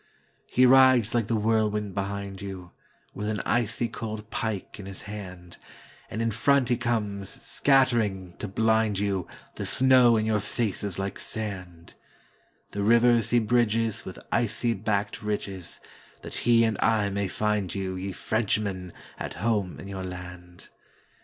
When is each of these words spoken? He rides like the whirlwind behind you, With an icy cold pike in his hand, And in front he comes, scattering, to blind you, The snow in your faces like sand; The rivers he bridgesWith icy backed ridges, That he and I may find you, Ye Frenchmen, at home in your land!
He 0.47 0.65
rides 0.65 1.13
like 1.13 1.27
the 1.27 1.35
whirlwind 1.35 1.93
behind 1.93 2.41
you, 2.41 2.71
With 3.13 3.29
an 3.29 3.39
icy 3.41 3.87
cold 3.87 4.31
pike 4.31 4.79
in 4.79 4.87
his 4.87 5.03
hand, 5.03 5.57
And 6.09 6.23
in 6.23 6.31
front 6.31 6.69
he 6.69 6.75
comes, 6.77 7.29
scattering, 7.29 8.35
to 8.37 8.47
blind 8.47 8.97
you, 8.97 9.27
The 9.57 9.67
snow 9.67 10.17
in 10.17 10.25
your 10.25 10.39
faces 10.39 10.97
like 10.97 11.19
sand; 11.19 11.93
The 12.71 12.81
rivers 12.81 13.29
he 13.29 13.39
bridgesWith 13.39 14.17
icy 14.31 14.73
backed 14.73 15.21
ridges, 15.21 15.79
That 16.23 16.33
he 16.33 16.63
and 16.63 16.79
I 16.79 17.09
may 17.11 17.27
find 17.27 17.75
you, 17.75 17.95
Ye 17.95 18.11
Frenchmen, 18.11 18.93
at 19.19 19.35
home 19.35 19.79
in 19.79 19.87
your 19.87 20.03
land! 20.03 20.69